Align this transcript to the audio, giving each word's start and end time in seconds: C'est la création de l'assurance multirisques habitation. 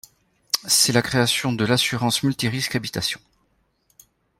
C'est 0.65 0.93
la 0.93 1.03
création 1.03 1.53
de 1.53 1.63
l'assurance 1.63 2.23
multirisques 2.23 2.75
habitation. 2.75 3.19